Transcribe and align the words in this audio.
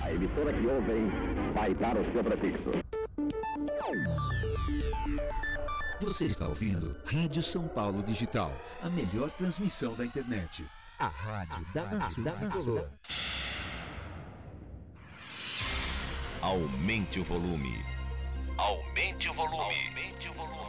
A 0.00 0.12
emissora 0.12 0.52
que 0.52 0.64
ouvem 0.64 1.10
vai 1.52 1.74
dar 1.74 1.96
o 1.96 2.12
seu 2.12 2.22
prefixo. 2.22 2.70
Você 6.00 6.26
está 6.26 6.46
ouvindo 6.46 6.96
Rádio 7.04 7.42
São 7.42 7.66
Paulo 7.66 8.00
Digital, 8.04 8.52
a 8.80 8.88
melhor 8.88 9.28
transmissão 9.32 9.94
da 9.94 10.06
internet. 10.06 10.64
A 11.00 11.08
rádio 11.08 11.66
da 11.74 11.84
nação 11.86 12.22
tricolor. 12.22 12.88
Aumente 16.40 17.18
o 17.18 17.24
volume. 17.24 17.84
Aumente 18.56 19.28
o 19.28 19.32
volume. 19.32 19.64
Aumente 19.64 20.28
o 20.28 20.32
volume. 20.34 20.59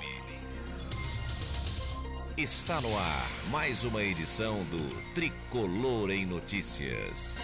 Está 2.41 2.81
no 2.81 2.97
ar 2.97 3.29
mais 3.51 3.83
uma 3.83 4.01
edição 4.01 4.63
do 4.63 5.13
Tricolor 5.13 6.09
em 6.09 6.25
Notícias. 6.25 7.37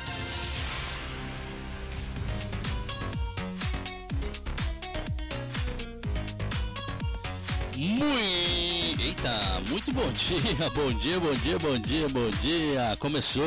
Muito, 7.77 8.99
eita, 8.99 9.61
muito 9.69 9.93
bom 9.93 10.11
dia, 10.13 10.69
bom 10.73 10.91
dia, 10.93 11.19
bom 11.19 11.33
dia, 11.33 11.59
bom 11.59 11.77
dia, 11.77 12.07
bom 12.09 12.29
dia. 12.41 12.97
Começou, 12.99 13.43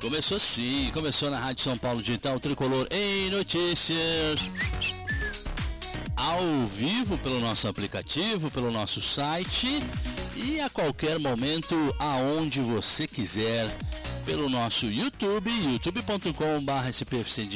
começou 0.00 0.38
sim, 0.38 0.90
começou 0.94 1.28
na 1.30 1.38
Rádio 1.38 1.64
São 1.64 1.76
Paulo 1.76 2.00
Digital 2.00 2.40
Tricolor 2.40 2.88
em 2.90 3.28
notícias. 3.28 4.40
Ao 6.16 6.66
vivo 6.66 7.18
pelo 7.18 7.38
nosso 7.38 7.68
aplicativo, 7.68 8.50
pelo 8.50 8.72
nosso 8.72 9.02
site 9.02 9.82
e 10.38 10.60
a 10.60 10.70
qualquer 10.70 11.18
momento 11.18 11.74
aonde 11.98 12.60
você 12.60 13.06
quiser 13.06 13.68
pelo 14.24 14.48
nosso 14.48 14.86
YouTube, 14.86 15.50
youtube.com.br 15.50 16.88
SPFC 16.90 17.48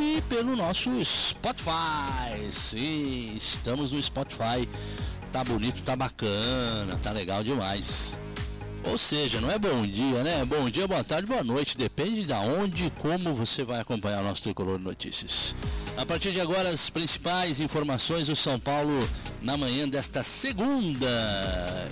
e 0.00 0.22
pelo 0.22 0.56
nosso 0.56 0.90
Spotify. 1.04 2.50
Sim, 2.50 3.34
estamos 3.36 3.92
no 3.92 4.02
Spotify. 4.02 4.68
Tá 5.32 5.44
bonito, 5.44 5.82
tá 5.82 5.94
bacana, 5.94 6.98
tá 7.02 7.10
legal 7.10 7.42
demais. 7.44 8.16
Ou 8.84 8.96
seja, 8.96 9.40
não 9.40 9.50
é 9.50 9.58
bom 9.58 9.84
dia, 9.86 10.22
né? 10.22 10.44
Bom 10.44 10.70
dia, 10.70 10.86
boa 10.86 11.02
tarde, 11.02 11.26
boa 11.26 11.42
noite. 11.42 11.76
Depende 11.76 12.24
de 12.24 12.32
onde 12.32 12.86
e 12.86 12.90
como 12.90 13.34
você 13.34 13.64
vai 13.64 13.80
acompanhar 13.80 14.20
o 14.20 14.24
nosso 14.24 14.42
Tricolor 14.42 14.78
Notícias. 14.78 15.54
A 15.96 16.06
partir 16.06 16.30
de 16.32 16.40
agora, 16.40 16.70
as 16.70 16.88
principais 16.88 17.58
informações 17.60 18.28
do 18.28 18.36
São 18.36 18.58
Paulo 18.58 19.06
na 19.42 19.56
manhã 19.56 19.88
desta 19.88 20.22
segunda. 20.22 21.08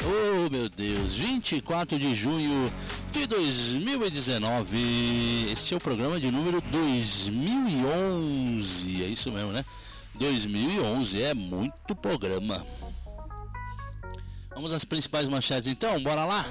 Oh, 0.05 0.48
meu 0.48 0.69
Deus, 0.69 1.14
24 1.14 1.98
de 1.98 2.14
junho 2.14 2.64
de 3.11 3.27
2019. 3.27 5.48
Este 5.51 5.75
é 5.75 5.77
o 5.77 5.81
programa 5.81 6.20
de 6.20 6.31
número 6.31 6.61
2011. 6.61 9.03
É 9.03 9.07
isso 9.07 9.33
mesmo, 9.33 9.51
né? 9.53 9.64
2011 10.14 11.23
é 11.23 11.34
muito 11.34 11.95
programa. 11.95 12.64
Vamos 14.55 14.73
às 14.73 14.84
principais 14.84 15.29
manchetes 15.29 15.67
então, 15.67 16.03
bora 16.03 16.25
lá? 16.25 16.47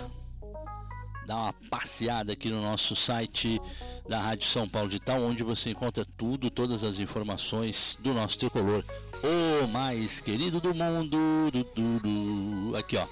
Dá 1.26 1.36
uma 1.36 1.54
passeada 1.70 2.34
aqui 2.34 2.50
no 2.50 2.62
nosso 2.62 2.96
site 2.96 3.60
da 4.08 4.20
Rádio 4.20 4.48
São 4.48 4.70
Paulo 4.70 4.90
Digital, 4.90 5.22
onde 5.22 5.44
você 5.44 5.72
encontra 5.72 6.06
tudo, 6.06 6.50
todas 6.50 6.84
as 6.84 7.00
informações 7.00 7.98
do 8.00 8.14
nosso 8.14 8.38
tricolor, 8.38 8.84
o 9.24 9.68
mais 9.68 10.22
querido 10.22 10.62
do 10.62 10.74
mundo. 10.74 11.18
Du, 11.52 11.64
du, 11.64 12.00
du. 12.00 12.78
Aqui 12.78 12.98
ó. 12.98 13.08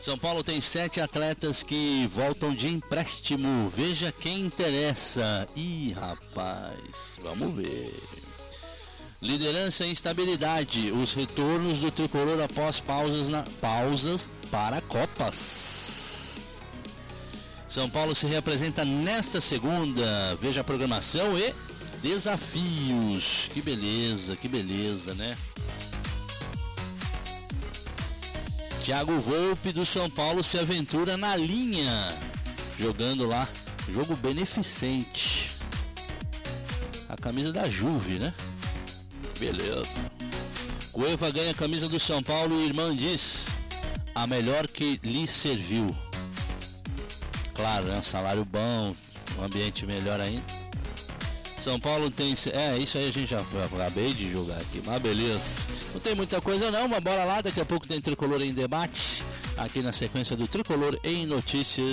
São 0.00 0.16
Paulo 0.16 0.44
tem 0.44 0.60
sete 0.60 1.00
atletas 1.00 1.62
que 1.62 2.06
voltam 2.06 2.54
de 2.54 2.68
empréstimo. 2.68 3.68
Veja 3.68 4.12
quem 4.12 4.42
interessa. 4.42 5.48
Ih, 5.56 5.92
rapaz, 5.92 7.18
vamos 7.20 7.54
ver. 7.54 8.00
Liderança 9.20 9.84
e 9.84 9.90
instabilidade. 9.90 10.92
Os 10.92 11.12
retornos 11.14 11.80
do 11.80 11.90
tricolor 11.90 12.40
após 12.40 12.78
pausas, 12.78 13.28
na, 13.28 13.42
pausas 13.60 14.30
para 14.50 14.80
Copas. 14.82 15.97
São 17.68 17.88
Paulo 17.90 18.14
se 18.14 18.26
representa 18.26 18.82
nesta 18.82 19.40
segunda. 19.40 20.34
Veja 20.40 20.62
a 20.62 20.64
programação 20.64 21.38
e 21.38 21.54
desafios. 22.02 23.50
Que 23.52 23.60
beleza, 23.60 24.34
que 24.36 24.48
beleza, 24.48 25.12
né? 25.12 25.36
Thiago 28.82 29.20
Volpe 29.20 29.70
do 29.70 29.84
São 29.84 30.08
Paulo 30.08 30.42
se 30.42 30.58
aventura 30.58 31.18
na 31.18 31.36
linha, 31.36 32.08
jogando 32.78 33.26
lá, 33.26 33.46
jogo 33.86 34.16
beneficente. 34.16 35.50
A 37.06 37.16
camisa 37.16 37.52
da 37.52 37.68
Juve, 37.68 38.18
né? 38.18 38.32
Beleza. 39.38 39.94
Cueva 40.90 41.30
ganha 41.30 41.50
a 41.50 41.54
camisa 41.54 41.86
do 41.86 42.00
São 42.00 42.22
Paulo 42.22 42.58
e 42.58 42.66
irmã 42.66 42.96
diz: 42.96 43.44
a 44.14 44.26
melhor 44.26 44.66
que 44.66 44.98
lhe 45.04 45.28
serviu. 45.28 45.94
Claro, 47.58 47.86
né? 47.86 48.00
Salário 48.02 48.44
bom, 48.44 48.94
um 49.36 49.44
ambiente 49.44 49.84
melhor 49.84 50.20
ainda. 50.20 50.44
São 51.58 51.78
Paulo 51.80 52.08
tem. 52.08 52.32
É, 52.52 52.78
isso 52.78 52.96
aí 52.96 53.08
a 53.08 53.12
gente 53.12 53.30
já 53.30 53.38
acabei 53.40 54.14
de 54.14 54.30
jogar 54.30 54.58
aqui, 54.58 54.80
mas 54.86 55.02
beleza. 55.02 55.60
Não 55.92 56.00
tem 56.00 56.14
muita 56.14 56.40
coisa 56.40 56.70
não, 56.70 56.86
mas 56.86 57.00
bora 57.00 57.24
lá, 57.24 57.40
daqui 57.40 57.60
a 57.60 57.64
pouco 57.64 57.88
tem 57.88 58.00
Tricolor 58.00 58.40
em 58.42 58.54
debate. 58.54 59.24
Aqui 59.56 59.82
na 59.82 59.90
sequência 59.90 60.36
do 60.36 60.46
Tricolor 60.46 60.96
em 61.02 61.26
Notícias. 61.26 61.84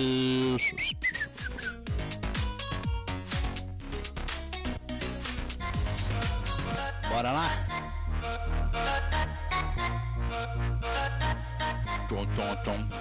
Bora 7.10 7.32
lá? 7.32 7.65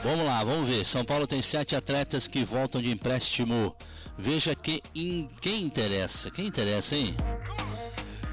Vamos 0.02 0.26
lá, 0.26 0.44
vamos 0.44 0.68
ver. 0.68 0.84
São 0.84 1.04
Paulo 1.04 1.26
tem 1.26 1.42
sete 1.42 1.74
atletas 1.74 2.28
que 2.28 2.44
voltam 2.44 2.80
de 2.80 2.90
empréstimo. 2.90 3.74
Veja 4.16 4.54
que 4.54 4.82
in, 4.94 5.28
quem 5.40 5.62
interessa. 5.62 6.30
Quem 6.30 6.46
interessa, 6.46 6.94
hein? 6.96 7.16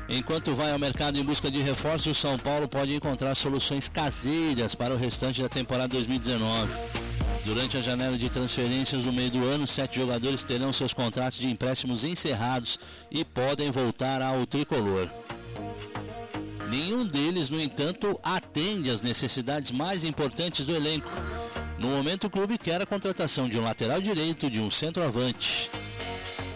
Enquanto 0.07 0.53
vai 0.53 0.71
ao 0.71 0.79
mercado 0.79 1.17
em 1.17 1.23
busca 1.23 1.49
de 1.49 1.61
reforços, 1.61 2.17
São 2.17 2.37
Paulo 2.37 2.67
pode 2.67 2.93
encontrar 2.93 3.33
soluções 3.33 3.87
caseiras 3.87 4.75
para 4.75 4.93
o 4.93 4.97
restante 4.97 5.41
da 5.41 5.49
temporada 5.49 5.87
2019. 5.87 6.69
Durante 7.45 7.77
a 7.77 7.81
janela 7.81 8.17
de 8.17 8.29
transferências 8.29 9.05
no 9.05 9.13
meio 9.13 9.31
do 9.31 9.43
ano, 9.45 9.65
sete 9.65 9.95
jogadores 9.95 10.43
terão 10.43 10.71
seus 10.71 10.93
contratos 10.93 11.39
de 11.39 11.47
empréstimos 11.47 12.03
encerrados 12.03 12.77
e 13.09 13.25
podem 13.25 13.71
voltar 13.71 14.21
ao 14.21 14.45
tricolor. 14.45 15.09
Nenhum 16.71 17.05
deles, 17.05 17.49
no 17.49 17.59
entanto, 17.59 18.17
atende 18.23 18.89
às 18.89 19.01
necessidades 19.01 19.71
mais 19.71 20.05
importantes 20.05 20.65
do 20.65 20.73
elenco. 20.73 21.11
No 21.77 21.89
momento, 21.89 22.27
o 22.27 22.29
clube 22.29 22.57
quer 22.57 22.81
a 22.81 22.85
contratação 22.85 23.49
de 23.49 23.59
um 23.59 23.63
lateral 23.63 23.99
direito, 23.99 24.49
de 24.49 24.61
um 24.61 24.71
centroavante. 24.71 25.69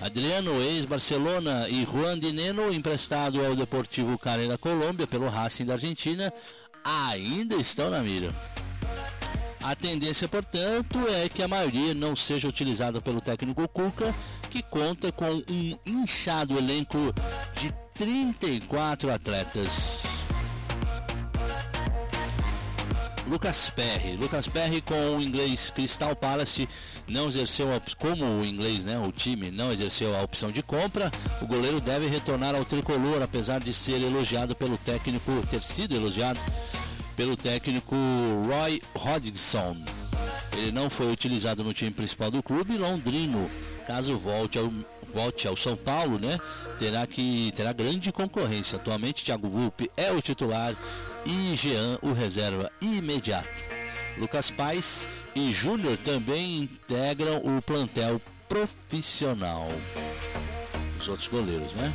Adriano, 0.01 0.53
ex-Barcelona, 0.61 1.67
e 1.67 1.83
Juan 1.83 2.17
Dineno, 2.17 2.73
emprestado 2.73 3.45
ao 3.45 3.57
Deportivo 3.57 4.17
Cali 4.17 4.47
da 4.47 4.57
Colômbia 4.57 5.05
pelo 5.05 5.27
Racing 5.27 5.65
da 5.65 5.73
Argentina, 5.73 6.31
ainda 6.81 7.55
estão 7.55 7.89
na 7.89 7.99
mira. 7.99 8.33
A 9.61 9.75
tendência, 9.75 10.29
portanto, 10.29 10.97
é 11.09 11.27
que 11.27 11.43
a 11.43 11.47
maioria 11.47 11.93
não 11.93 12.15
seja 12.15 12.47
utilizada 12.47 13.01
pelo 13.01 13.19
técnico 13.19 13.67
Cuca, 13.67 14.15
que 14.49 14.63
conta 14.63 15.11
com 15.11 15.25
um 15.25 15.77
inchado 15.85 16.57
elenco 16.57 16.97
de 17.59 17.73
34 17.97 19.09
atletas. 19.09 20.25
Lucas 23.25 23.69
Perry. 23.69 24.17
Lucas 24.17 24.47
Perry 24.47 24.81
com 24.81 25.17
o 25.17 25.21
inglês 25.21 25.71
Crystal 25.71 26.13
Palace 26.13 26.67
não 27.07 27.27
exerceu 27.29 27.73
a, 27.73 27.81
como 27.97 28.25
o 28.25 28.45
inglês, 28.45 28.83
né, 28.85 28.99
o 28.99 29.11
time 29.11 29.49
não 29.49 29.71
exerceu 29.71 30.15
a 30.15 30.21
opção 30.21 30.51
de 30.51 30.61
compra. 30.61 31.09
O 31.41 31.47
goleiro 31.47 31.79
deve 31.79 32.07
retornar 32.07 32.53
ao 32.53 32.65
tricolor, 32.65 33.21
apesar 33.21 33.61
de 33.61 33.73
ser 33.73 34.01
elogiado 34.01 34.55
pelo 34.55 34.77
técnico, 34.77 35.31
ter 35.49 35.63
sido 35.63 35.95
elogiado 35.95 36.39
pelo 37.15 37.37
técnico 37.37 37.95
Roy 38.47 38.81
Hodgson. 38.93 39.77
Ele 40.51 40.71
não 40.71 40.89
foi 40.89 41.11
utilizado 41.11 41.63
no 41.63 41.73
time 41.73 41.91
principal 41.91 42.29
do 42.29 42.43
clube 42.43 42.77
londrino. 42.77 43.49
Caso 43.87 44.17
volte 44.17 44.57
ao, 44.57 44.71
volte 45.15 45.47
ao 45.47 45.55
São 45.55 45.77
Paulo, 45.77 46.19
né? 46.19 46.37
Terá 46.77 47.07
que 47.07 47.53
terá 47.55 47.71
grande 47.71 48.11
concorrência. 48.11 48.77
Atualmente 48.77 49.23
Thiago 49.23 49.47
Vulpe 49.47 49.89
é 49.95 50.11
o 50.11 50.21
titular 50.21 50.75
e 51.25 51.55
Jean 51.55 51.97
o 52.01 52.11
reserva 52.11 52.69
imediato. 52.81 53.49
Lucas 54.17 54.51
Paz 54.51 55.07
e 55.33 55.53
Júnior 55.53 55.97
também 55.97 56.59
integram 56.59 57.37
o 57.37 57.61
plantel 57.61 58.21
profissional. 58.49 59.69
Os 60.99 61.07
outros 61.07 61.29
goleiros, 61.29 61.73
né? 61.75 61.93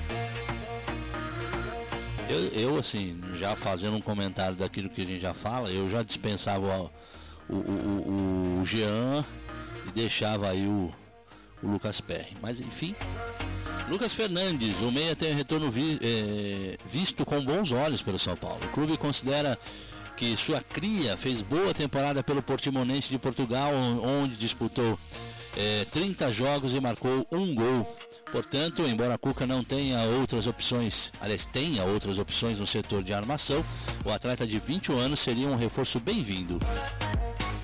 Eu, 2.28 2.46
eu, 2.48 2.78
assim, 2.78 3.20
já 3.34 3.54
fazendo 3.54 3.96
um 3.96 4.00
comentário 4.00 4.56
daquilo 4.56 4.88
que 4.88 5.02
a 5.02 5.04
gente 5.04 5.20
já 5.20 5.34
fala, 5.34 5.68
eu 5.68 5.88
já 5.88 6.02
dispensava 6.02 6.90
o, 7.48 7.54
o, 7.54 7.56
o, 7.56 8.60
o 8.60 8.66
Jean 8.66 9.24
e 9.88 9.90
deixava 9.90 10.48
aí 10.48 10.66
o, 10.66 10.92
o 11.62 11.68
Lucas 11.68 12.00
Perry. 12.00 12.36
Mas 12.40 12.60
enfim. 12.60 12.94
Lucas 13.88 14.12
Fernandes, 14.12 14.80
o 14.82 14.92
meia 14.92 15.16
tem 15.16 15.32
um 15.32 15.36
retorno 15.36 15.70
vi, 15.70 15.98
é, 16.00 16.78
visto 16.86 17.24
com 17.24 17.44
bons 17.44 17.72
olhos 17.72 18.00
pelo 18.02 18.18
São 18.18 18.36
Paulo. 18.36 18.60
O 18.64 18.68
clube 18.68 18.96
considera 18.96 19.58
que 20.16 20.36
sua 20.36 20.60
cria 20.60 21.16
fez 21.16 21.42
boa 21.42 21.72
temporada 21.74 22.22
pelo 22.22 22.42
Portimonense 22.42 23.08
de 23.08 23.18
Portugal, 23.18 23.72
onde 23.74 24.36
disputou 24.36 24.98
é, 25.56 25.84
30 25.90 26.32
jogos 26.32 26.74
e 26.74 26.80
marcou 26.80 27.26
um 27.32 27.54
gol. 27.54 27.96
Portanto, 28.30 28.82
embora 28.82 29.14
a 29.14 29.18
Cuca 29.18 29.46
não 29.46 29.64
tenha 29.64 29.98
outras 30.04 30.46
opções, 30.46 31.12
aliás, 31.20 31.44
tenha 31.44 31.84
outras 31.84 32.18
opções 32.18 32.60
no 32.60 32.66
setor 32.66 33.02
de 33.02 33.12
armação, 33.12 33.64
o 34.04 34.10
atleta 34.10 34.46
de 34.46 34.58
21 34.58 34.98
anos 34.98 35.20
seria 35.20 35.48
um 35.48 35.56
reforço 35.56 35.98
bem-vindo. 35.98 36.60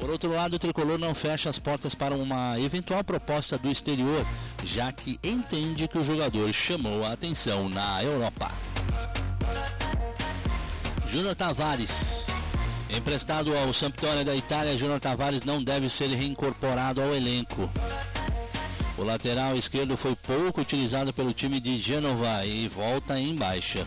Por 0.06 0.12
outro 0.12 0.32
lado, 0.32 0.54
o 0.54 0.58
tricolor 0.60 1.00
não 1.00 1.16
fecha 1.16 1.50
as 1.50 1.58
portas 1.58 1.92
para 1.92 2.14
uma 2.14 2.56
eventual 2.60 3.02
proposta 3.02 3.58
do 3.58 3.68
exterior, 3.68 4.24
já 4.62 4.92
que 4.92 5.18
entende 5.20 5.88
que 5.88 5.98
o 5.98 6.04
jogador 6.04 6.52
chamou 6.52 7.04
a 7.04 7.10
atenção 7.10 7.68
na 7.68 8.04
Europa. 8.04 8.52
Júnior 11.08 11.34
Tavares. 11.34 12.24
Emprestado 12.88 13.52
ao 13.58 13.72
Sampdoria 13.72 14.24
da 14.24 14.36
Itália, 14.36 14.78
Júnior 14.78 15.00
Tavares 15.00 15.42
não 15.42 15.60
deve 15.60 15.90
ser 15.90 16.06
reincorporado 16.10 17.02
ao 17.02 17.12
elenco. 17.12 17.68
O 18.96 19.02
lateral 19.02 19.56
esquerdo 19.56 19.96
foi 19.96 20.14
pouco 20.14 20.60
utilizado 20.60 21.12
pelo 21.12 21.32
time 21.32 21.58
de 21.58 21.80
Genova 21.80 22.46
e 22.46 22.68
volta 22.68 23.18
em 23.18 23.34
baixa. 23.34 23.84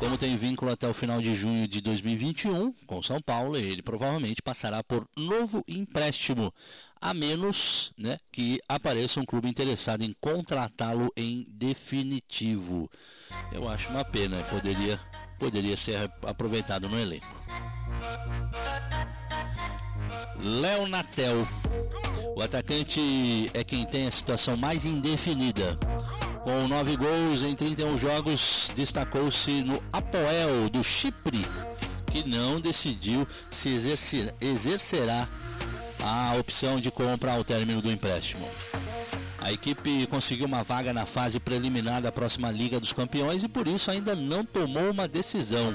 Como 0.00 0.16
tem 0.16 0.34
vínculo 0.34 0.72
até 0.72 0.88
o 0.88 0.94
final 0.94 1.20
de 1.20 1.34
junho 1.34 1.68
de 1.68 1.82
2021 1.82 2.72
com 2.86 3.02
São 3.02 3.20
Paulo, 3.20 3.54
ele 3.54 3.82
provavelmente 3.82 4.40
passará 4.40 4.82
por 4.82 5.06
novo 5.14 5.62
empréstimo, 5.68 6.54
a 6.98 7.12
menos 7.12 7.92
né, 7.98 8.18
que 8.32 8.58
apareça 8.66 9.20
um 9.20 9.26
clube 9.26 9.50
interessado 9.50 10.02
em 10.02 10.16
contratá-lo 10.18 11.12
em 11.14 11.46
definitivo. 11.50 12.90
Eu 13.52 13.68
acho 13.68 13.90
uma 13.90 14.02
pena, 14.02 14.42
poderia, 14.44 14.98
poderia 15.38 15.76
ser 15.76 16.10
aproveitado 16.26 16.88
no 16.88 16.98
elenco. 16.98 17.36
Léo 20.38 20.88
Natel. 20.88 21.46
O 22.34 22.40
atacante 22.40 23.50
é 23.52 23.62
quem 23.62 23.84
tem 23.84 24.06
a 24.06 24.10
situação 24.10 24.56
mais 24.56 24.86
indefinida. 24.86 25.78
Com 26.50 26.66
nove 26.66 26.96
gols 26.96 27.44
em 27.44 27.54
31 27.54 27.96
jogos, 27.96 28.72
destacou-se 28.74 29.62
no 29.62 29.80
Apoel 29.92 30.68
do 30.68 30.82
Chipre, 30.82 31.46
que 32.06 32.28
não 32.28 32.60
decidiu 32.60 33.24
se 33.52 33.68
exercer, 33.68 34.34
exercerá 34.40 35.28
a 36.02 36.34
opção 36.40 36.80
de 36.80 36.90
compra 36.90 37.34
ao 37.34 37.44
término 37.44 37.80
do 37.80 37.88
empréstimo. 37.88 38.48
A 39.40 39.52
equipe 39.52 40.08
conseguiu 40.08 40.46
uma 40.46 40.64
vaga 40.64 40.92
na 40.92 41.06
fase 41.06 41.38
preliminar 41.38 42.02
da 42.02 42.10
próxima 42.10 42.50
Liga 42.50 42.80
dos 42.80 42.92
Campeões 42.92 43.44
e 43.44 43.48
por 43.48 43.68
isso 43.68 43.88
ainda 43.88 44.16
não 44.16 44.44
tomou 44.44 44.90
uma 44.90 45.06
decisão. 45.06 45.72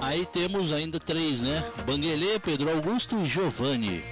Aí 0.00 0.24
temos 0.24 0.72
ainda 0.72 0.98
três, 0.98 1.42
né? 1.42 1.62
Banguelê, 1.86 2.38
Pedro 2.38 2.70
Augusto 2.70 3.14
e 3.22 3.28
Giovanni. 3.28 4.02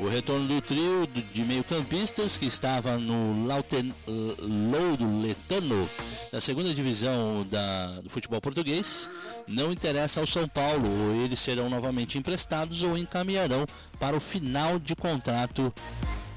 O 0.00 0.08
retorno 0.08 0.46
do 0.46 0.60
trio 0.60 1.08
de 1.08 1.44
meio-campistas 1.44 2.36
que 2.36 2.46
estava 2.46 2.96
no 2.96 3.44
Lauten, 3.46 3.92
Loudo 4.06 5.20
Letano, 5.20 5.88
da 6.30 6.40
segunda 6.40 6.72
divisão 6.72 7.44
da, 7.50 8.00
do 8.02 8.08
futebol 8.08 8.40
português, 8.40 9.10
não 9.46 9.72
interessa 9.72 10.20
ao 10.20 10.26
São 10.26 10.48
Paulo. 10.48 10.88
Ou 10.88 11.24
eles 11.24 11.40
serão 11.40 11.68
novamente 11.68 12.16
emprestados 12.16 12.84
ou 12.84 12.96
encaminharão 12.96 13.66
para 13.98 14.16
o 14.16 14.20
final 14.20 14.78
de 14.78 14.94
contrato, 14.94 15.74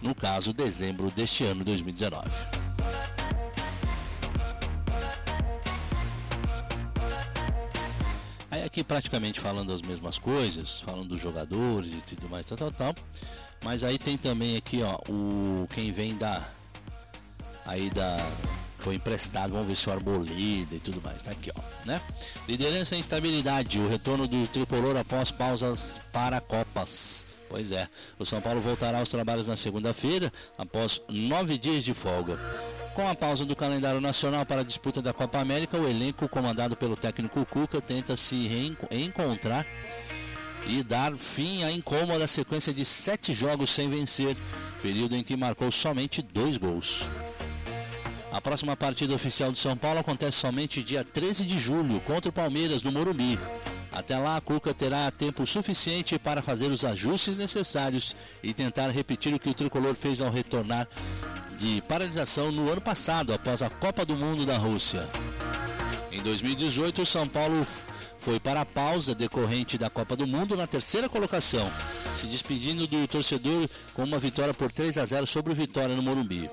no 0.01 0.15
caso, 0.15 0.51
dezembro 0.51 1.11
deste 1.11 1.43
ano 1.43 1.63
2019. 1.63 2.60
Aí 8.61 8.67
aqui 8.67 8.83
praticamente 8.83 9.39
falando 9.39 9.73
as 9.73 9.81
mesmas 9.81 10.19
coisas, 10.19 10.81
falando 10.81 11.09
dos 11.09 11.19
jogadores 11.19 11.91
e 11.93 12.15
tudo 12.15 12.29
mais, 12.29 12.45
tal, 12.45 12.57
tal, 12.57 12.71
tal. 12.71 12.95
Mas 13.63 13.83
aí 13.83 13.97
tem 13.97 14.19
também 14.19 14.55
aqui, 14.55 14.83
ó, 14.83 14.99
o 15.09 15.67
quem 15.73 15.91
vem 15.91 16.15
da 16.15 16.47
aí 17.65 17.89
da 17.89 18.17
foi 18.77 18.95
emprestado, 18.95 19.53
vamos 19.53 19.67
ver 19.67 19.75
se 19.75 19.89
o 19.89 19.91
Arboleda 19.91 20.75
e 20.75 20.79
tudo 20.79 21.01
mais, 21.01 21.21
tá 21.23 21.31
aqui, 21.31 21.51
ó, 21.55 21.87
né? 21.87 21.99
Liderança 22.47 22.95
e 22.95 22.99
instabilidade, 22.99 23.79
o 23.79 23.89
retorno 23.89 24.27
do 24.27 24.47
tricolor 24.47 24.95
após 24.95 25.31
pausas 25.31 25.99
para 26.13 26.39
Copas. 26.39 27.25
Pois 27.49 27.71
é, 27.71 27.89
o 28.19 28.25
São 28.25 28.41
Paulo 28.41 28.61
voltará 28.61 28.99
aos 28.99 29.09
trabalhos 29.09 29.47
na 29.47 29.57
segunda-feira, 29.57 30.31
após 30.55 31.01
nove 31.09 31.57
dias 31.57 31.83
de 31.83 31.95
folga. 31.95 32.39
Com 32.93 33.07
a 33.07 33.15
pausa 33.15 33.45
do 33.45 33.55
calendário 33.55 34.01
nacional 34.01 34.45
para 34.45 34.61
a 34.61 34.65
disputa 34.65 35.01
da 35.01 35.13
Copa 35.13 35.39
América, 35.39 35.77
o 35.77 35.87
elenco 35.87 36.27
comandado 36.27 36.75
pelo 36.75 36.95
técnico 36.97 37.45
Cuca 37.45 37.79
tenta 37.79 38.17
se 38.17 38.47
reencontrar 38.89 39.65
e 40.67 40.83
dar 40.83 41.17
fim 41.17 41.63
à 41.63 41.71
incômoda 41.71 42.27
sequência 42.27 42.73
de 42.73 42.83
sete 42.83 43.33
jogos 43.33 43.69
sem 43.69 43.89
vencer, 43.89 44.35
período 44.81 45.15
em 45.15 45.23
que 45.23 45.37
marcou 45.37 45.71
somente 45.71 46.21
dois 46.21 46.57
gols. 46.57 47.09
A 48.31 48.41
próxima 48.41 48.75
partida 48.75 49.15
oficial 49.15 49.53
de 49.53 49.59
São 49.59 49.77
Paulo 49.77 49.99
acontece 49.99 50.37
somente 50.37 50.83
dia 50.83 51.03
13 51.03 51.45
de 51.45 51.57
julho 51.57 51.99
contra 52.01 52.29
o 52.29 52.33
Palmeiras 52.33 52.83
no 52.83 52.91
Morumbi. 52.91 53.39
Até 53.91 54.17
lá, 54.17 54.37
a 54.37 54.41
Cuca 54.41 54.73
terá 54.73 55.11
tempo 55.11 55.45
suficiente 55.45 56.17
para 56.17 56.41
fazer 56.41 56.67
os 56.67 56.85
ajustes 56.85 57.37
necessários 57.37 58.15
e 58.41 58.53
tentar 58.53 58.89
repetir 58.89 59.33
o 59.33 59.39
que 59.39 59.49
o 59.49 59.53
tricolor 59.53 59.95
fez 59.95 60.21
ao 60.21 60.31
retornar 60.31 60.87
de 61.57 61.81
paralisação 61.87 62.51
no 62.51 62.71
ano 62.71 62.81
passado, 62.81 63.33
após 63.33 63.61
a 63.61 63.69
Copa 63.69 64.05
do 64.05 64.15
Mundo 64.15 64.45
da 64.45 64.57
Rússia. 64.57 65.09
Em 66.11 66.21
2018, 66.21 67.01
o 67.01 67.05
São 67.05 67.27
Paulo 67.27 67.65
foi 68.17 68.39
para 68.39 68.61
a 68.61 68.65
pausa 68.65 69.13
decorrente 69.13 69.77
da 69.77 69.89
Copa 69.89 70.15
do 70.15 70.25
Mundo 70.25 70.55
na 70.55 70.67
terceira 70.67 71.09
colocação, 71.09 71.69
se 72.15 72.27
despedindo 72.27 72.87
do 72.87 73.07
torcedor 73.07 73.67
com 73.93 74.03
uma 74.03 74.19
vitória 74.19 74.53
por 74.53 74.71
3 74.71 74.97
a 74.99 75.05
0 75.05 75.27
sobre 75.27 75.51
o 75.51 75.55
Vitória 75.55 75.95
no 75.95 76.03
Morumbi. 76.03 76.49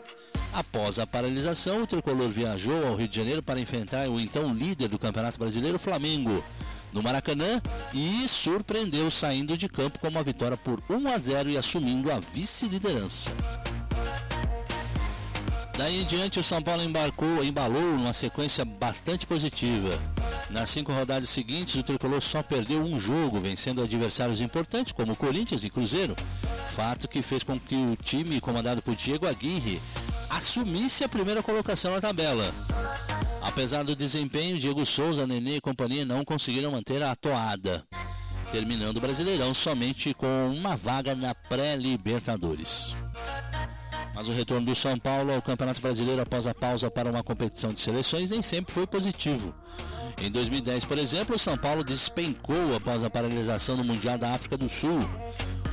Após 0.52 0.98
a 0.98 1.06
paralisação, 1.06 1.82
o 1.82 1.86
tricolor 1.86 2.30
viajou 2.30 2.86
ao 2.86 2.94
Rio 2.94 3.06
de 3.06 3.16
Janeiro 3.16 3.42
para 3.42 3.60
enfrentar 3.60 4.08
o 4.08 4.18
então 4.18 4.52
líder 4.54 4.88
do 4.88 4.98
Campeonato 4.98 5.38
Brasileiro, 5.38 5.78
Flamengo, 5.78 6.42
no 6.92 7.02
Maracanã 7.02 7.60
e 7.92 8.28
surpreendeu 8.28 9.10
saindo 9.10 9.56
de 9.56 9.68
campo 9.68 9.98
com 9.98 10.08
uma 10.08 10.22
vitória 10.22 10.56
por 10.56 10.82
1 10.88 11.08
a 11.08 11.18
0 11.18 11.50
e 11.50 11.58
assumindo 11.58 12.12
a 12.12 12.18
vice-liderança. 12.18 13.30
Daí 15.76 16.02
em 16.02 16.04
diante, 16.04 16.40
o 16.40 16.42
São 16.42 16.60
Paulo 16.60 16.82
embarcou, 16.82 17.44
embalou 17.44 17.80
numa 17.80 18.12
sequência 18.12 18.64
bastante 18.64 19.24
positiva. 19.24 19.96
Nas 20.50 20.70
cinco 20.70 20.92
rodadas 20.92 21.28
seguintes, 21.28 21.76
o 21.76 21.84
tricolor 21.84 22.20
só 22.20 22.42
perdeu 22.42 22.82
um 22.82 22.98
jogo, 22.98 23.38
vencendo 23.38 23.80
adversários 23.80 24.40
importantes 24.40 24.92
como 24.92 25.14
Corinthians 25.14 25.62
e 25.62 25.70
Cruzeiro. 25.70 26.16
Fato 26.74 27.06
que 27.06 27.22
fez 27.22 27.44
com 27.44 27.60
que 27.60 27.76
o 27.76 27.94
time 27.94 28.40
comandado 28.40 28.82
por 28.82 28.96
Diego 28.96 29.28
Aguirre 29.28 29.80
assumisse 30.30 31.04
a 31.04 31.08
primeira 31.08 31.44
colocação 31.44 31.92
na 31.92 32.00
tabela. 32.00 32.52
Apesar 33.58 33.82
do 33.82 33.96
desempenho, 33.96 34.56
Diego 34.56 34.86
Souza, 34.86 35.26
Nenê 35.26 35.56
e 35.56 35.60
companhia 35.60 36.04
não 36.04 36.24
conseguiram 36.24 36.70
manter 36.70 37.02
a 37.02 37.16
toada, 37.16 37.84
terminando 38.52 38.98
o 38.98 39.00
Brasileirão 39.00 39.52
somente 39.52 40.14
com 40.14 40.28
uma 40.46 40.76
vaga 40.76 41.12
na 41.16 41.34
pré-Libertadores. 41.34 42.96
Mas 44.14 44.28
o 44.28 44.32
retorno 44.32 44.64
do 44.64 44.76
São 44.76 44.96
Paulo 44.96 45.34
ao 45.34 45.42
Campeonato 45.42 45.80
Brasileiro 45.80 46.22
após 46.22 46.46
a 46.46 46.54
pausa 46.54 46.88
para 46.88 47.10
uma 47.10 47.24
competição 47.24 47.72
de 47.72 47.80
seleções 47.80 48.30
nem 48.30 48.42
sempre 48.42 48.72
foi 48.72 48.86
positivo. 48.86 49.52
Em 50.22 50.30
2010, 50.30 50.84
por 50.84 50.96
exemplo, 50.96 51.34
o 51.34 51.38
São 51.38 51.58
Paulo 51.58 51.82
despencou 51.82 52.76
após 52.76 53.02
a 53.02 53.10
paralisação 53.10 53.76
no 53.76 53.82
Mundial 53.82 54.16
da 54.16 54.34
África 54.34 54.56
do 54.56 54.68
Sul. 54.68 55.00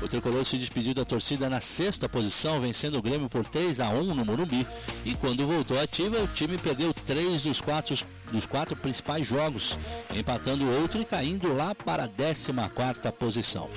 O 0.01 0.07
tricolor 0.07 0.45
se 0.45 0.57
despediu 0.57 0.93
da 0.93 1.05
torcida 1.05 1.49
na 1.49 1.59
sexta 1.59 2.07
posição, 2.07 2.61
vencendo 2.61 2.97
o 2.97 3.01
Grêmio 3.01 3.29
por 3.29 3.47
3 3.47 3.79
a 3.79 3.89
1 3.89 4.13
no 4.13 4.25
Morumbi. 4.25 4.67
E 5.03 5.15
quando 5.15 5.47
voltou 5.47 5.79
ativa, 5.81 6.21
o 6.21 6.27
time 6.27 6.57
perdeu 6.57 6.93
três 6.93 7.43
dos 7.43 7.61
quatro, 7.61 7.95
dos 8.31 8.45
quatro 8.45 8.75
principais 8.75 9.25
jogos, 9.25 9.79
empatando 10.13 10.69
outro 10.81 11.01
e 11.01 11.05
caindo 11.05 11.55
lá 11.55 11.73
para 11.73 12.03
a 12.03 12.07
14 12.07 12.53
quarta 12.73 13.11
posição. 13.11 13.69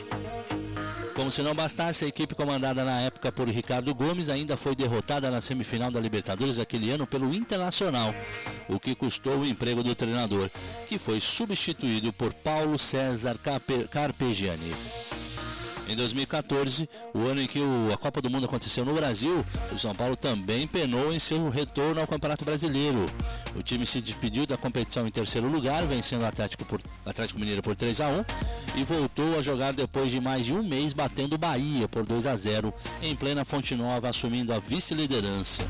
Como 1.19 1.33
se 1.33 1.43
não 1.43 1.53
bastasse, 1.53 2.05
a 2.05 2.09
equipe 2.09 2.33
comandada 2.33 2.85
na 2.85 3.01
época 3.01 3.33
por 3.33 3.49
Ricardo 3.49 3.93
Gomes 3.93 4.29
ainda 4.29 4.57
foi 4.57 4.77
derrotada 4.77 5.29
na 5.33 5.41
semifinal 5.41 5.91
da 5.91 5.99
Libertadores 5.99 6.61
aquele 6.61 6.93
ano 6.93 7.09
pelo 7.09 7.35
Internacional, 7.35 8.15
o 8.69 8.79
que 8.79 8.95
custou 8.95 9.39
o 9.39 9.45
emprego 9.45 9.83
do 9.83 9.97
treinador, 9.97 10.49
que 10.87 10.97
foi 10.97 11.21
substituído 11.21 12.13
por 12.13 12.33
Paulo 12.33 12.79
César 12.79 13.37
Carpegiani. 13.91 14.73
Em 15.89 15.97
2014, 15.97 16.89
o 17.15 17.21
ano 17.27 17.41
em 17.41 17.47
que 17.47 17.61
a 17.93 17.97
Copa 17.97 18.21
do 18.21 18.29
Mundo 18.29 18.45
aconteceu 18.45 18.85
no 18.85 18.93
Brasil, 18.95 19.45
o 19.73 19.79
São 19.79 19.95
Paulo 19.95 20.17
também 20.17 20.67
penou 20.67 21.13
em 21.13 21.19
seu 21.19 21.49
retorno 21.49 22.01
ao 22.01 22.07
Campeonato 22.07 22.45
Brasileiro. 22.45 23.07
O 23.57 23.63
time 23.63 23.87
se 23.87 24.01
despediu 24.03 24.45
da 24.45 24.59
competição 24.59 25.07
em 25.07 25.11
terceiro 25.11 25.49
lugar, 25.49 25.87
vencendo 25.87 26.23
o 26.23 26.27
Atlético, 26.27 26.65
por, 26.67 26.81
Atlético 27.07 27.41
Mineiro 27.41 27.63
por 27.63 27.75
3 27.75 28.03
a 28.03 28.09
1 28.09 28.25
e 28.77 28.85
voltou 28.85 29.39
a 29.39 29.43
jogar 29.43 29.73
depois 29.73 30.11
de 30.11 30.21
mais 30.21 30.45
de 30.45 30.53
um 30.53 30.63
mês 30.63 30.93
batendo 30.93 31.35
o 31.35 31.39
Bahia 31.39 31.89
por 31.89 32.05
2 32.05 32.27
a 32.27 32.37
0 32.37 32.73
em 33.03 33.17
plena 33.17 33.45
Fonte 33.45 33.75
Nova, 33.75 34.11
assumindo 34.11 34.53
a 34.53 34.59
vice-liderança 34.59 35.63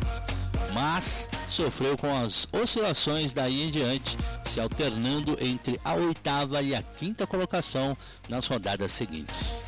mas 0.73 1.29
sofreu 1.49 1.97
com 1.97 2.15
as 2.15 2.47
oscilações 2.53 3.33
daí 3.33 3.63
em 3.63 3.71
diante, 3.71 4.17
se 4.45 4.61
alternando 4.61 5.37
entre 5.41 5.81
a 5.85 5.95
oitava 5.95 6.63
e 6.63 6.75
a 6.75 6.83
quinta 6.83 7.27
colocação 7.27 7.97
nas 8.29 8.47
rodadas 8.47 8.93
seguintes. 8.93 9.63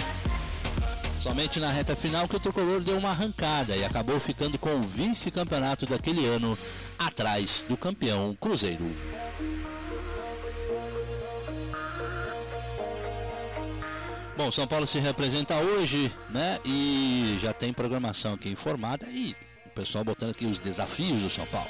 Somente 1.20 1.60
na 1.60 1.70
reta 1.70 1.94
final 1.94 2.26
que 2.26 2.36
o 2.36 2.40
tricolor 2.40 2.80
deu 2.80 2.96
uma 2.96 3.10
arrancada 3.10 3.76
e 3.76 3.84
acabou 3.84 4.18
ficando 4.18 4.58
com 4.58 4.74
o 4.76 4.82
vice-campeonato 4.82 5.84
daquele 5.84 6.24
ano, 6.24 6.56
atrás 6.98 7.66
do 7.68 7.76
campeão 7.76 8.34
Cruzeiro. 8.40 8.90
Bom, 14.34 14.50
São 14.50 14.66
Paulo 14.66 14.86
se 14.86 14.98
representa 14.98 15.56
hoje, 15.56 16.10
né? 16.30 16.58
E 16.64 17.38
já 17.38 17.52
tem 17.52 17.70
programação 17.70 18.32
aqui 18.32 18.48
informada 18.48 19.06
e 19.06 19.36
o 19.66 19.70
pessoal 19.70 20.02
botando 20.02 20.30
aqui 20.30 20.46
os 20.46 20.58
desafios 20.58 21.20
do 21.20 21.28
São 21.28 21.44
Paulo. 21.44 21.68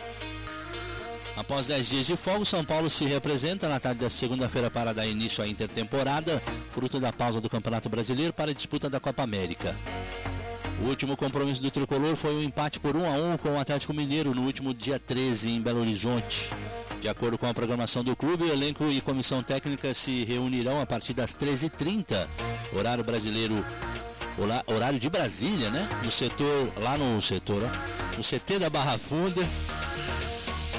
Após 1.41 1.67
10 1.69 1.89
dias 1.89 2.07
de 2.07 2.19
folga, 2.19 2.45
São 2.45 2.63
Paulo 2.63 2.91
se 2.91 3.07
representa 3.07 3.67
na 3.67 3.81
tarde 3.81 4.01
da 4.01 4.11
segunda-feira 4.11 4.71
para 4.71 4.93
dar 4.93 5.07
início 5.07 5.43
à 5.43 5.49
intertemporada, 5.49 6.41
fruto 6.69 7.01
da 7.01 7.15
pausa 7.15 7.41
do 7.41 7.49
Campeonato 7.49 7.89
Brasileiro 7.89 8.31
para 8.31 8.51
a 8.51 8.55
disputa 8.55 8.91
da 8.91 9.01
Copa 9.01 9.23
América. 9.23 9.75
O 10.83 10.89
último 10.89 11.17
compromisso 11.17 11.63
do 11.63 11.71
tricolor 11.71 12.15
foi 12.15 12.35
um 12.35 12.43
empate 12.43 12.79
por 12.79 12.95
1 12.95 13.07
a 13.07 13.17
1 13.17 13.39
com 13.39 13.49
o 13.53 13.59
Atlético 13.59 13.95
Mineiro 13.95 14.35
no 14.35 14.43
último 14.43 14.75
dia 14.75 14.99
13 14.99 15.49
em 15.49 15.63
Belo 15.63 15.81
Horizonte. 15.81 16.51
De 17.01 17.09
acordo 17.09 17.39
com 17.39 17.47
a 17.47 17.55
programação 17.55 18.05
do 18.05 18.15
clube, 18.15 18.45
o 18.45 18.53
elenco 18.53 18.85
e 18.85 19.01
comissão 19.01 19.43
técnica 19.43 19.95
se 19.95 20.25
reunirão 20.25 20.79
a 20.83 20.85
partir 20.85 21.15
das 21.15 21.35
13h30, 21.35 22.29
horário 22.77 23.03
brasileiro, 23.03 23.65
horário 24.67 25.01
de 25.01 25.09
Brasília, 25.09 25.71
né? 25.71 25.89
No 26.05 26.11
setor, 26.11 26.71
lá 26.83 26.99
no 26.99 27.23
setor, 27.23 27.63
ó, 27.65 28.17
no 28.19 28.23
CT 28.23 28.59
da 28.59 28.69
Barra 28.69 28.99
Funda, 28.99 29.41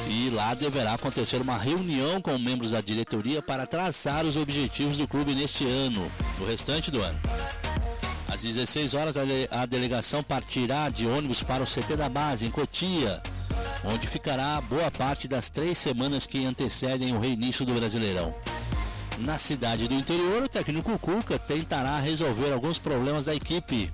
e 0.08 0.30
lá 0.30 0.54
deverá 0.54 0.94
acontecer 0.94 1.42
uma 1.42 1.58
reunião 1.58 2.22
com 2.22 2.38
membros 2.38 2.72
da 2.72 2.82
diretoria 2.82 3.42
para 3.42 3.66
traçar 3.66 4.26
os 4.26 4.36
objetivos 4.36 4.98
do 4.98 5.08
clube 5.08 5.34
neste 5.34 5.66
ano, 5.66 6.12
no 6.40 6.46
restante 6.46 6.92
do 6.92 7.02
ano. 7.02 7.20
Às 8.28 8.42
16 8.44 8.94
horas, 8.94 9.16
a 9.52 9.66
delegação 9.66 10.24
partirá 10.24 10.90
de 10.90 11.06
ônibus 11.06 11.44
para 11.44 11.64
o 11.64 11.68
CT 11.68 11.98
da 11.98 12.08
base, 12.08 12.46
em 12.46 12.52
Cotia, 12.52 13.22
onde 13.84 14.08
ficará 14.08 14.62
boa 14.62 14.90
parte 14.90 15.28
das 15.28 15.50
três 15.50 15.78
semanas 15.78 16.26
que 16.26 16.46
antecedem 16.46 17.14
o 17.14 17.20
reinício 17.20 17.66
do 17.66 17.74
Brasileirão. 17.74 18.34
Na 19.18 19.38
cidade 19.38 19.88
do 19.88 19.94
interior, 19.94 20.44
o 20.44 20.50
técnico 20.50 20.98
Cuca 20.98 21.38
tentará 21.38 22.00
resolver 22.00 22.52
alguns 22.52 22.80
problemas 22.80 23.26
da 23.26 23.36
equipe. 23.36 23.92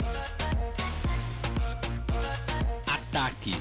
Ataque. 2.85 3.55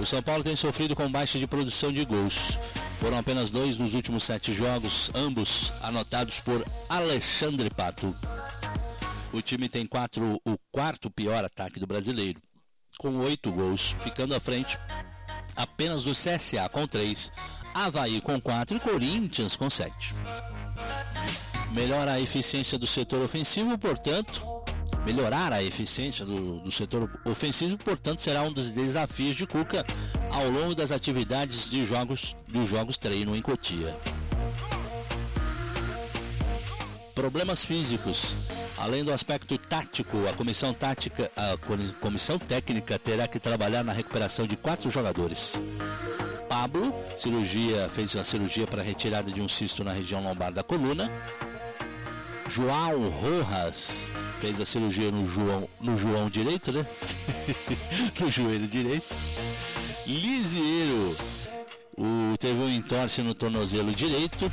O 0.00 0.06
São 0.06 0.22
Paulo 0.22 0.44
tem 0.44 0.54
sofrido 0.54 0.94
com 0.94 1.10
baixa 1.10 1.38
de 1.38 1.46
produção 1.46 1.92
de 1.92 2.04
gols. 2.04 2.58
Foram 3.00 3.18
apenas 3.18 3.50
dois 3.50 3.76
nos 3.76 3.94
últimos 3.94 4.22
sete 4.22 4.52
jogos, 4.52 5.10
ambos 5.14 5.72
anotados 5.82 6.40
por 6.40 6.64
Alexandre 6.88 7.68
Pato. 7.70 8.14
O 9.32 9.42
time 9.42 9.68
tem 9.68 9.84
quatro, 9.84 10.40
o 10.44 10.56
quarto 10.72 11.10
pior 11.10 11.44
ataque 11.44 11.78
do 11.78 11.86
brasileiro, 11.86 12.40
com 12.98 13.18
oito 13.18 13.52
gols, 13.52 13.94
ficando 14.00 14.34
à 14.34 14.40
frente 14.40 14.78
apenas 15.56 16.04
do 16.04 16.12
CSA 16.12 16.68
com 16.70 16.86
três, 16.86 17.32
Havaí 17.74 18.20
com 18.20 18.40
quatro 18.40 18.76
e 18.76 18.80
Corinthians 18.80 19.56
com 19.56 19.68
sete. 19.68 20.14
Melhora 21.72 22.12
a 22.12 22.20
eficiência 22.20 22.78
do 22.78 22.86
setor 22.86 23.22
ofensivo, 23.22 23.76
portanto, 23.76 24.42
melhorar 25.08 25.54
a 25.54 25.62
eficiência 25.62 26.22
do, 26.26 26.60
do, 26.60 26.70
setor 26.70 27.10
ofensivo, 27.24 27.78
portanto, 27.78 28.20
será 28.20 28.42
um 28.42 28.52
dos 28.52 28.70
desafios 28.70 29.34
de 29.34 29.46
Cuca 29.46 29.82
ao 30.30 30.50
longo 30.50 30.74
das 30.74 30.92
atividades 30.92 31.70
de 31.70 31.82
jogos, 31.82 32.36
dos 32.46 32.68
jogos 32.68 32.98
treino 32.98 33.34
em 33.34 33.40
Cotia. 33.40 33.96
Problemas 37.14 37.64
físicos. 37.64 38.48
Além 38.76 39.02
do 39.02 39.12
aspecto 39.12 39.56
tático, 39.56 40.28
a 40.28 40.34
comissão 40.34 40.74
tática, 40.74 41.28
a 41.34 41.56
comissão 42.00 42.38
técnica 42.38 42.98
terá 42.98 43.26
que 43.26 43.40
trabalhar 43.40 43.82
na 43.82 43.92
recuperação 43.92 44.46
de 44.46 44.56
quatro 44.56 44.88
jogadores. 44.90 45.60
Pablo, 46.48 46.94
cirurgia, 47.16 47.88
fez 47.88 48.14
a 48.14 48.22
cirurgia 48.22 48.66
para 48.66 48.82
retirada 48.82 49.32
de 49.32 49.40
um 49.40 49.48
cisto 49.48 49.82
na 49.82 49.92
região 49.92 50.22
lombar 50.22 50.52
da 50.52 50.62
coluna. 50.62 51.10
João 52.46 53.08
Rojas 53.08 54.08
fez 54.40 54.60
a 54.60 54.64
cirurgia 54.64 55.10
no 55.10 55.24
João, 55.24 55.68
no 55.80 55.98
João 55.98 56.30
direito, 56.30 56.72
né? 56.72 56.86
no 58.20 58.30
joelho 58.30 58.66
direito. 58.66 59.14
Lisieiro 60.06 61.16
o, 61.96 62.36
teve 62.38 62.58
um 62.60 62.70
entorse 62.70 63.22
no 63.22 63.34
tornozelo 63.34 63.92
direito. 63.92 64.50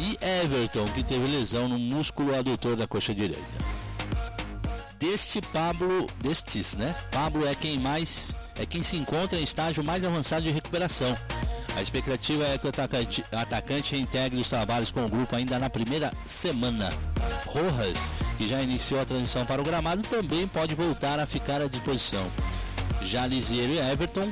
E 0.00 0.16
Everton, 0.44 0.84
que 0.92 1.02
teve 1.02 1.26
lesão 1.26 1.68
no 1.68 1.78
músculo 1.78 2.36
adutor 2.36 2.76
da 2.76 2.86
coxa 2.86 3.14
direita. 3.14 3.58
Deste 4.98 5.40
Pablo, 5.40 6.06
destes, 6.20 6.76
né? 6.76 6.94
Pablo 7.12 7.46
é 7.46 7.54
quem 7.54 7.78
mais 7.78 8.34
é 8.56 8.66
quem 8.66 8.82
se 8.82 8.96
encontra 8.96 9.38
em 9.38 9.44
estágio 9.44 9.84
mais 9.84 10.04
avançado 10.04 10.42
de 10.42 10.50
recuperação. 10.50 11.16
A 11.76 11.80
expectativa 11.80 12.44
é 12.44 12.58
que 12.58 12.66
o 12.66 12.70
atacante, 12.70 13.24
atacante 13.30 13.94
reintegre 13.94 14.40
os 14.40 14.48
trabalhos 14.48 14.90
com 14.90 15.04
o 15.04 15.08
grupo 15.08 15.36
ainda 15.36 15.60
na 15.60 15.70
primeira 15.70 16.12
semana. 16.26 16.90
Rojas, 17.48 17.98
que 18.36 18.46
já 18.46 18.62
iniciou 18.62 19.00
a 19.00 19.04
transição 19.04 19.44
para 19.46 19.60
o 19.60 19.64
gramado, 19.64 20.02
também 20.02 20.46
pode 20.46 20.74
voltar 20.74 21.18
a 21.18 21.26
ficar 21.26 21.60
à 21.60 21.66
disposição. 21.66 22.30
Já 23.02 23.26
Lisieiro 23.26 23.72
e 23.72 23.78
Everton 23.78 24.30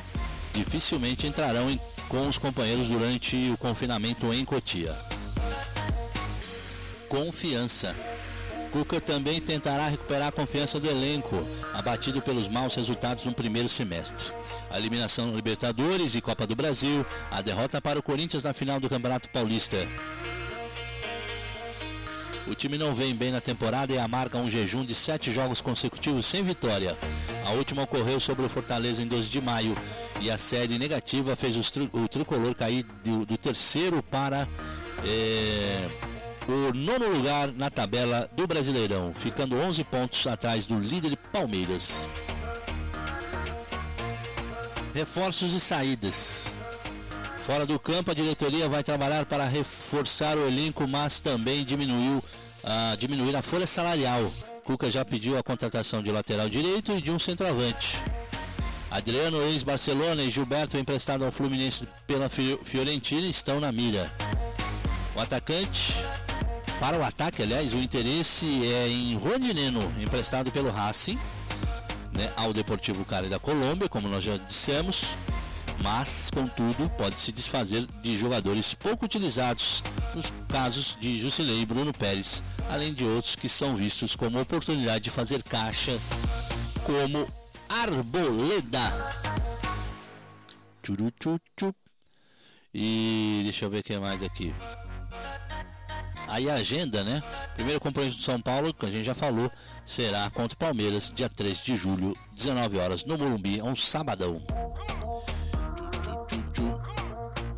dificilmente 0.53 1.27
entrarão 1.27 1.71
em, 1.71 1.81
com 2.09 2.29
os 2.29 2.39
companheiros 2.39 2.89
durante 2.89 3.51
o 3.53 3.57
confinamento 3.59 4.33
em 4.33 4.45
Cotia. 4.45 4.95
Confiança. 7.09 7.95
Cuca 8.71 9.01
também 9.01 9.41
tentará 9.41 9.89
recuperar 9.89 10.29
a 10.29 10.33
confiança 10.33 10.79
do 10.79 10.89
elenco, 10.89 11.37
abatido 11.73 12.21
pelos 12.21 12.49
maus 12.49 12.75
resultados 12.75 13.25
no 13.25 13.33
primeiro 13.33 13.69
semestre. 13.69 14.33
A 14.71 14.79
eliminação 14.79 15.35
Libertadores 15.35 16.15
e 16.15 16.21
Copa 16.21 16.47
do 16.47 16.55
Brasil, 16.55 17.07
a 17.31 17.41
derrota 17.41 17.81
para 17.81 17.99
o 17.99 18.03
Corinthians 18.03 18.43
na 18.43 18.53
final 18.53 18.79
do 18.79 18.91
Campeonato 18.91 19.29
Paulista. 19.31 19.79
O 22.47 22.55
time 22.55 22.79
não 22.79 22.95
vem 22.95 23.15
bem 23.15 23.33
na 23.33 23.41
temporada 23.41 23.93
e 23.93 23.99
amarga 23.99 24.39
um 24.39 24.49
jejum 24.49 24.85
de 24.85 24.95
sete 24.95 25.33
jogos 25.33 25.61
consecutivos 25.61 26.27
sem 26.27 26.45
vitória. 26.45 26.97
A 27.45 27.51
última 27.51 27.83
ocorreu 27.83 28.21
sobre 28.21 28.47
o 28.47 28.49
Fortaleza 28.49 29.03
em 29.03 29.07
12 29.07 29.29
de 29.29 29.41
maio 29.41 29.77
e 30.21 30.31
a 30.31 30.39
série 30.39 30.79
negativa 30.79 31.35
fez 31.35 31.57
o 31.57 32.09
tricolor 32.09 32.55
cair 32.55 32.85
do, 33.05 33.27
do 33.27 33.37
terceiro 33.37 34.03
para. 34.03 34.49
É 35.05 35.89
o 36.49 36.73
nono 36.73 37.09
lugar 37.09 37.53
na 37.53 37.69
tabela 37.69 38.31
do 38.37 38.47
Brasileirão, 38.47 39.13
ficando 39.15 39.57
11 39.57 39.83
pontos 39.85 40.27
atrás 40.27 40.65
do 40.65 40.79
líder 40.79 41.17
Palmeiras. 41.33 42.09
Reforços 44.95 45.53
e 45.55 45.61
saídas. 45.61 46.53
Fora 47.39 47.67
do 47.67 47.79
campo, 47.79 48.11
a 48.11 48.15
diretoria 48.15 48.69
vai 48.69 48.83
trabalhar 48.83 49.25
para 49.25 49.47
reforçar 49.47 50.37
o 50.37 50.47
elenco, 50.47 50.87
mas 50.87 51.21
também 51.21 51.65
diminuiu, 51.65 52.23
uh, 52.67 52.97
diminuir 52.97 53.35
a 53.37 53.43
folha 53.43 53.67
salarial. 53.67 54.21
Cuca 54.65 54.91
já 54.91 55.05
pediu 55.05 55.39
a 55.39 55.43
contratação 55.43 56.03
de 56.03 56.11
lateral 56.11 56.49
direito 56.49 56.93
e 56.93 57.01
de 57.01 57.11
um 57.11 57.19
centroavante. 57.19 57.99
Adriano, 58.91 59.41
ex-Barcelona, 59.43 60.23
e 60.23 60.31
Gilberto, 60.31 60.77
emprestado 60.77 61.25
ao 61.25 61.33
Fluminense 61.33 61.87
pela 62.07 62.29
Fiorentina, 62.29 63.27
estão 63.27 63.61
na 63.61 63.71
mira. 63.71 64.11
O 65.15 65.21
atacante 65.21 65.95
para 66.79 66.99
o 66.99 67.05
ataque, 67.05 67.43
aliás, 67.43 67.75
o 67.75 67.79
interesse 67.79 68.47
é 68.65 68.89
em 68.89 69.19
Juan 69.19 69.39
emprestado 70.03 70.51
pelo 70.51 70.71
Racing, 70.71 71.19
né, 72.13 72.31
ao 72.37 72.53
Deportivo 72.53 73.05
Cali 73.05 73.29
da 73.29 73.39
Colômbia, 73.39 73.89
como 73.89 74.09
nós 74.09 74.23
já 74.23 74.37
dissemos, 74.37 75.17
mas, 75.83 76.31
contudo, 76.33 76.91
pode 76.97 77.19
se 77.19 77.33
desfazer 77.33 77.87
de 78.03 78.17
jogadores 78.17 78.75
pouco 78.75 79.05
utilizados, 79.05 79.83
nos 80.15 80.33
casos 80.49 80.97
de 81.01 81.19
Jusilei 81.19 81.63
e 81.63 81.67
Bruno 81.67 81.93
Pérez, 81.93 82.43
além 82.71 82.93
de 82.93 83.05
outros 83.05 83.37
que 83.37 83.49
são 83.49 83.77
vistos 83.77 84.17
como 84.17 84.41
oportunidade 84.41 85.05
de 85.05 85.11
fazer 85.11 85.43
caixa, 85.43 85.99
como 86.85 87.27
Arboleda. 87.69 88.93
E 92.73 93.41
deixa 93.45 93.65
eu 93.65 93.71
ver 93.71 93.81
o 93.81 93.83
que 93.83 93.99
mais 93.99 94.23
aqui. 94.23 94.55
aí 96.29 96.51
a 96.51 96.55
agenda, 96.55 97.03
né? 97.03 97.23
Primeiro 97.55 97.81
compromisso 97.81 98.19
do 98.19 98.23
São 98.23 98.41
Paulo, 98.41 98.75
que 98.75 98.87
a 98.87 98.91
gente 98.91 99.05
já 99.05 99.15
falou, 99.15 99.51
será 99.85 100.29
contra 100.31 100.55
o 100.55 100.59
Palmeiras, 100.59 101.11
dia 101.15 101.29
3 101.29 101.59
de 101.63 101.75
julho, 101.75 102.17
19 102.35 102.79
horas, 102.79 103.05
no 103.05 103.17
Morumbi, 103.17 103.59
é 103.59 103.65
um 103.65 103.75
sabadão. 103.75 104.43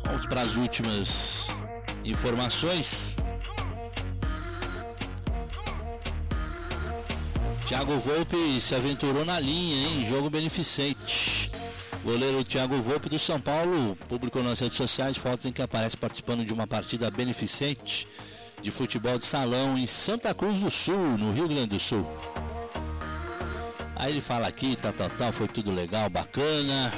Vamos 0.05 0.25
para 0.25 0.41
as 0.41 0.55
últimas 0.55 1.47
informações. 2.03 3.15
Thiago 7.69 7.99
Volpe 7.99 8.59
se 8.59 8.73
aventurou 8.73 9.23
na 9.23 9.39
linha, 9.39 9.75
hein? 9.75 10.07
Jogo 10.09 10.27
beneficente. 10.27 11.51
Goleiro 12.03 12.43
Thiago 12.43 12.81
Volpe 12.81 13.07
do 13.09 13.19
São 13.19 13.39
Paulo 13.39 13.95
publicou 14.07 14.41
nas 14.41 14.59
redes 14.59 14.75
sociais 14.75 15.17
fotos 15.17 15.45
em 15.45 15.51
que 15.51 15.61
aparece 15.61 15.95
participando 15.95 16.43
de 16.43 16.51
uma 16.51 16.65
partida 16.65 17.11
beneficente 17.11 18.07
de 18.59 18.71
futebol 18.71 19.19
de 19.19 19.25
salão 19.25 19.77
em 19.77 19.85
Santa 19.85 20.33
Cruz 20.33 20.61
do 20.61 20.71
Sul, 20.71 21.15
no 21.15 21.31
Rio 21.31 21.47
Grande 21.47 21.67
do 21.67 21.79
Sul. 21.79 22.03
Aí 23.97 24.13
ele 24.13 24.21
fala 24.21 24.47
aqui, 24.47 24.75
tal, 24.75 24.91
tal, 24.91 25.09
tal, 25.11 25.31
foi 25.31 25.47
tudo 25.47 25.71
legal, 25.71 26.09
bacana 26.09 26.91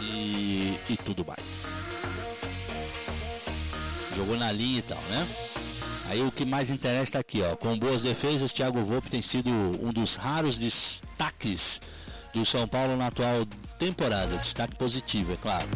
e, 0.00 0.78
e 0.88 0.96
tudo 1.04 1.26
mais. 1.26 1.84
Jogou 4.14 4.36
na 4.36 4.52
linha 4.52 4.78
e 4.78 4.82
tal, 4.82 5.02
né? 5.10 5.26
Aí 6.08 6.22
o 6.22 6.30
que 6.30 6.44
mais 6.44 6.70
interessa 6.70 7.02
está 7.02 7.18
aqui, 7.18 7.42
ó. 7.42 7.56
Com 7.56 7.78
boas 7.78 8.02
defesas, 8.02 8.52
Thiago 8.52 8.84
Volpe 8.84 9.10
tem 9.10 9.22
sido 9.22 9.50
um 9.50 9.92
dos 9.92 10.16
raros 10.16 10.58
destaques 10.58 11.80
do 12.32 12.44
São 12.44 12.66
Paulo 12.68 12.96
na 12.96 13.08
atual 13.08 13.44
temporada. 13.78 14.36
Destaque 14.38 14.76
positivo, 14.76 15.32
é 15.32 15.36
claro. 15.36 15.68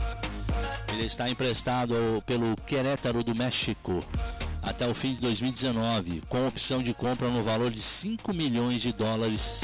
Ele 0.93 1.05
está 1.05 1.29
emprestado 1.29 1.95
pelo 2.27 2.57
Querétaro 2.67 3.25
do 3.25 3.35
México 3.35 4.05
até 4.63 4.87
o 4.87 4.95
fim 4.95 5.15
de 5.15 5.21
2019, 5.23 6.23
com 6.29 6.47
opção 6.47 6.83
de 6.83 6.93
compra 6.93 7.29
no 7.29 7.43
valor 7.43 7.71
de 7.71 7.81
5 7.81 8.33
milhões 8.33 8.83
de 8.83 8.93
dólares, 8.93 9.63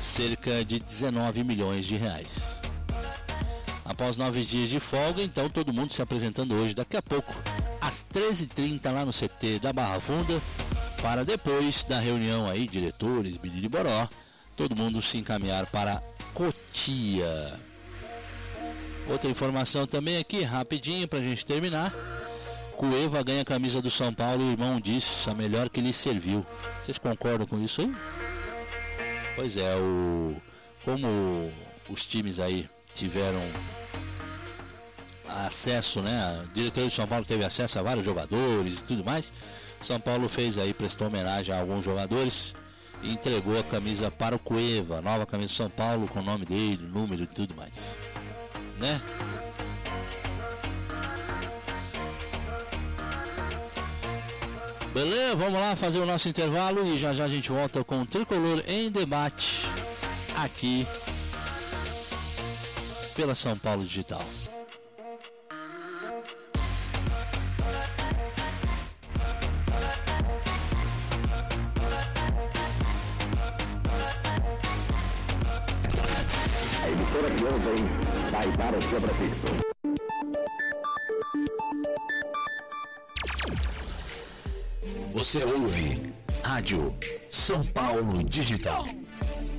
cerca 0.00 0.64
de 0.64 0.80
19 0.80 1.44
milhões 1.44 1.86
de 1.86 1.96
reais. 1.96 2.60
Após 3.84 4.16
nove 4.16 4.44
dias 4.44 4.68
de 4.68 4.80
folga, 4.80 5.22
então 5.22 5.48
todo 5.48 5.72
mundo 5.72 5.92
se 5.92 6.02
apresentando 6.02 6.54
hoje, 6.54 6.74
daqui 6.74 6.96
a 6.96 7.02
pouco, 7.02 7.32
às 7.88 8.04
13h30 8.04 8.92
lá 8.92 9.02
no 9.02 9.12
CT 9.12 9.60
da 9.60 9.72
Barra 9.72 9.98
Funda, 9.98 10.38
para 11.00 11.24
depois 11.24 11.84
da 11.84 11.98
reunião 11.98 12.46
aí, 12.46 12.68
diretores, 12.68 13.38
Billy 13.38 13.66
Boró, 13.66 14.06
todo 14.54 14.76
mundo 14.76 15.00
se 15.00 15.16
encaminhar 15.16 15.64
para 15.68 15.98
Cotia. 16.34 17.58
Outra 19.08 19.30
informação 19.30 19.86
também 19.86 20.18
aqui, 20.18 20.42
rapidinho 20.42 21.08
para 21.08 21.18
a 21.18 21.22
gente 21.22 21.46
terminar. 21.46 21.94
Cueva 22.76 23.22
ganha 23.22 23.40
a 23.40 23.46
camisa 23.46 23.80
do 23.80 23.90
São 23.90 24.12
Paulo 24.12 24.42
e 24.42 24.48
o 24.48 24.52
irmão 24.52 24.78
disse 24.78 25.30
a 25.30 25.34
melhor 25.34 25.70
que 25.70 25.80
lhe 25.80 25.92
serviu. 25.92 26.44
Vocês 26.82 26.98
concordam 26.98 27.46
com 27.46 27.58
isso 27.58 27.80
aí? 27.80 27.92
Pois 29.34 29.56
é, 29.56 29.74
o 29.76 30.36
como 30.84 31.50
os 31.88 32.04
times 32.04 32.38
aí 32.38 32.68
tiveram 32.92 33.40
acesso, 35.28 36.02
né? 36.02 36.18
A 36.20 36.52
diretoria 36.52 36.88
do 36.88 36.92
São 36.94 37.06
Paulo 37.06 37.24
teve 37.24 37.44
acesso 37.44 37.78
a 37.78 37.82
vários 37.82 38.04
jogadores 38.04 38.78
e 38.78 38.84
tudo 38.84 39.04
mais. 39.04 39.32
São 39.80 40.00
Paulo 40.00 40.28
fez 40.28 40.58
aí, 40.58 40.74
prestou 40.74 41.06
homenagem 41.06 41.54
a 41.54 41.60
alguns 41.60 41.84
jogadores 41.84 42.54
e 43.02 43.12
entregou 43.12 43.58
a 43.58 43.62
camisa 43.62 44.10
para 44.10 44.34
o 44.34 44.38
Cueva, 44.38 45.00
nova 45.00 45.24
camisa 45.24 45.52
do 45.52 45.56
São 45.56 45.70
Paulo 45.70 46.08
com 46.08 46.20
o 46.20 46.22
nome 46.22 46.44
dele, 46.44 46.82
número 46.82 47.22
e 47.22 47.26
tudo 47.26 47.54
mais. 47.54 47.98
Né? 48.78 49.00
Beleza, 54.92 55.36
vamos 55.36 55.60
lá 55.60 55.76
fazer 55.76 55.98
o 55.98 56.06
nosso 56.06 56.28
intervalo 56.28 56.84
e 56.84 56.98
já 56.98 57.12
já 57.12 57.24
a 57.24 57.28
gente 57.28 57.50
volta 57.52 57.84
com 57.84 58.00
o 58.00 58.06
Tricolor 58.06 58.64
em 58.66 58.90
debate 58.90 59.66
aqui 60.34 60.86
pela 63.14 63.34
São 63.34 63.56
Paulo 63.56 63.84
Digital. 63.84 64.24
A 77.08 77.10
emissora 77.10 77.30
de 77.30 77.44
ontem 77.44 77.76
vai 78.30 78.46
dar 78.58 78.74
o 78.74 78.82
seu 78.82 79.00
prefixo. 79.00 79.46
Você 85.14 85.42
ouve 85.42 86.12
Rádio 86.42 86.94
São 87.30 87.64
Paulo 87.64 88.22
Digital. 88.24 88.84